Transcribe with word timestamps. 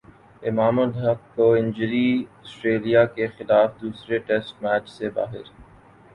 امام 0.43 0.79
الحق 0.79 1.19
کو 1.35 1.51
injury 1.53 2.07
Australia 2.45 3.05
کے 3.15 3.27
خلاف 3.37 3.79
دوسرے 3.81 4.17
ٹیسٹ 4.27 4.63
میچ 4.63 4.89
سے 4.89 5.09
باہر 5.09 5.45